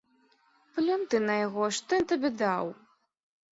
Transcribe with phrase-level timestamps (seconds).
[0.77, 2.65] Плюнь ты на яго, што ён табе даў!